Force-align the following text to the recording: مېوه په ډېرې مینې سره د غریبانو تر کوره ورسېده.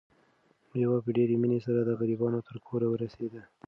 مېوه 0.71 0.97
په 1.05 1.09
ډېرې 1.17 1.35
مینې 1.41 1.59
سره 1.65 1.79
د 1.83 1.89
غریبانو 1.99 2.39
تر 2.47 2.57
کوره 2.67 2.87
ورسېده. 2.89 3.41